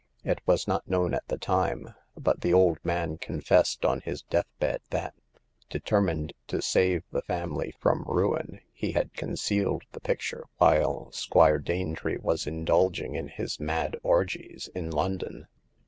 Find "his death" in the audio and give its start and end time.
4.01-4.47